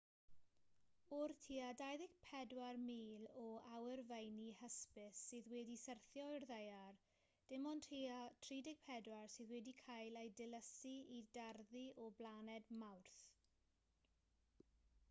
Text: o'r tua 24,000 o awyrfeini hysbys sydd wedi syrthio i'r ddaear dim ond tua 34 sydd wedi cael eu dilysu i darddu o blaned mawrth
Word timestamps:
o'r 1.15 1.31
tua 1.47 1.65
24,000 1.81 3.25
o 3.41 3.43
awyrfeini 3.79 4.47
hysbys 4.61 5.21
sydd 5.33 5.51
wedi 5.53 5.77
syrthio 5.83 6.25
i'r 6.39 6.47
ddaear 6.53 6.97
dim 7.53 7.69
ond 7.73 7.87
tua 7.89 8.17
34 8.49 9.21
sydd 9.37 9.55
wedi 9.59 9.75
cael 9.85 10.19
eu 10.25 10.33
dilysu 10.43 10.95
i 11.19 11.23
darddu 11.39 11.85
o 12.07 12.11
blaned 12.23 12.73
mawrth 12.85 13.25